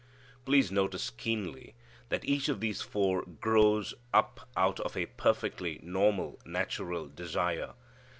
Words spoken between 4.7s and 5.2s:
of a